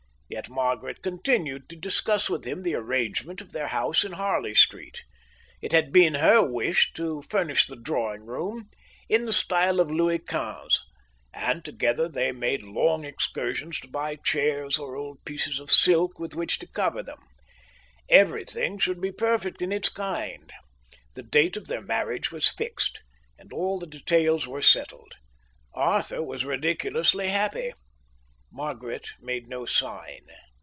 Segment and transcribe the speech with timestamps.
[0.33, 5.03] Yet Margaret continued to discuss with him the arrangement of their house in Harley Street.
[5.61, 8.69] It had been her wish to furnish the drawing room
[9.09, 10.79] in the style of Louis XV;
[11.33, 16.33] and together they made long excursions to buy chairs or old pieces of silk with
[16.33, 17.19] which to cover them.
[18.07, 20.53] Everything should be perfect in its kind.
[21.15, 23.03] The date of their marriage was fixed,
[23.37, 25.15] and all the details were settled.
[25.73, 27.73] Arthur was ridiculously happy.
[28.53, 30.27] Margaret made no sign.